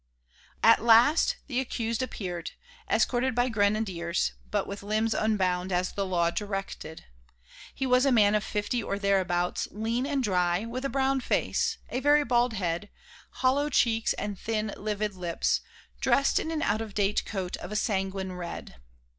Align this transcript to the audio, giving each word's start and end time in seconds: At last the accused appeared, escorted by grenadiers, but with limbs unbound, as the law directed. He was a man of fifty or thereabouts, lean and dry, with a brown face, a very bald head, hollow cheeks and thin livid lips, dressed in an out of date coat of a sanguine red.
At 0.63 0.81
last 0.83 1.35
the 1.45 1.59
accused 1.59 2.01
appeared, 2.01 2.53
escorted 2.89 3.35
by 3.35 3.49
grenadiers, 3.49 4.31
but 4.49 4.65
with 4.65 4.81
limbs 4.81 5.13
unbound, 5.13 5.71
as 5.71 5.91
the 5.91 6.07
law 6.07 6.31
directed. 6.31 7.05
He 7.75 7.85
was 7.85 8.03
a 8.03 8.11
man 8.11 8.33
of 8.33 8.43
fifty 8.43 8.81
or 8.81 8.97
thereabouts, 8.97 9.67
lean 9.69 10.07
and 10.07 10.23
dry, 10.23 10.65
with 10.65 10.83
a 10.85 10.89
brown 10.89 11.19
face, 11.21 11.77
a 11.87 11.99
very 11.99 12.25
bald 12.25 12.53
head, 12.53 12.89
hollow 13.45 13.69
cheeks 13.69 14.13
and 14.13 14.39
thin 14.39 14.73
livid 14.75 15.13
lips, 15.13 15.61
dressed 15.99 16.39
in 16.39 16.49
an 16.49 16.63
out 16.63 16.81
of 16.81 16.95
date 16.95 17.23
coat 17.23 17.55
of 17.57 17.71
a 17.71 17.75
sanguine 17.75 18.31
red. 18.33 18.77